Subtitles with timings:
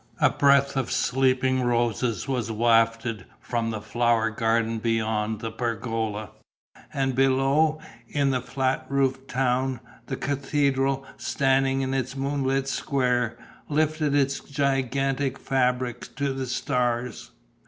[0.19, 6.31] A breath of sleeping roses was wafted from the flower garden beyond the pergola;
[6.91, 13.37] and below, in the flat roofed town, the cathedral, standing in its moonlit square,
[13.69, 17.29] lifted its gigantic fabric to the stars.